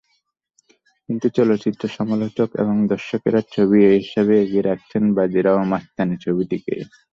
কিন্তু 1.09 1.27
চলচ্চিত্র 1.37 1.83
সমালোচক 1.97 2.49
এবং 2.61 2.75
দর্শকেরা 2.91 3.39
ছবি 3.53 3.79
হিসেবে 3.97 4.33
এগিয়ে 4.39 4.67
রাখছেন 4.69 5.03
বাজিরাও 5.17 5.59
মাস্তানি 5.71 6.15
ছবিটিকেই। 6.23 6.83